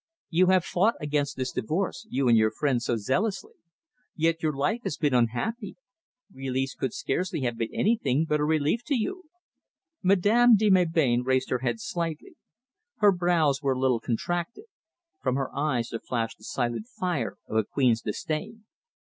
[0.31, 3.53] "You have fought against this divorce, you and your friends, so zealously.
[4.15, 5.77] Yet your life has been unhappy.
[6.33, 9.25] Release could scarcely have been anything but a relief to you!"
[10.01, 12.35] Madame de Melbain raised her head slightly.
[12.97, 14.65] Her brows were a little contracted.
[15.21, 18.65] From her eyes there flashed the silent fire of a queen's disdain.